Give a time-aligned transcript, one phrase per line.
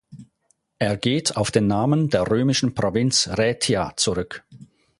[0.79, 4.43] Er geht auf den Namen der römischen Provinz Raetia zurück.